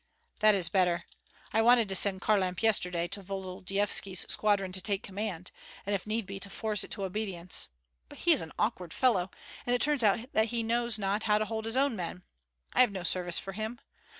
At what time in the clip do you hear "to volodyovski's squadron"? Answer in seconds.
3.09-4.71